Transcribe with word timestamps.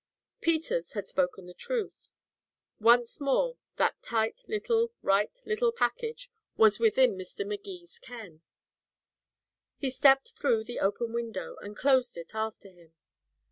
Peters 0.39 0.93
had 0.93 1.07
spoken 1.07 1.45
the 1.45 1.53
truth. 1.53 2.15
Once 2.79 3.19
more 3.21 3.57
that 3.75 4.01
tight 4.01 4.41
little, 4.47 4.91
right 5.03 5.39
little 5.45 5.71
package 5.71 6.31
was 6.57 6.79
within 6.79 7.15
Mr. 7.15 7.45
Magee's 7.45 7.99
ken. 7.99 8.41
He 9.77 9.91
stepped 9.91 10.31
through 10.31 10.63
the 10.63 10.79
open 10.79 11.13
window, 11.13 11.55
and 11.57 11.77
closed 11.77 12.17
it 12.17 12.33
after 12.33 12.69
him. 12.71 12.95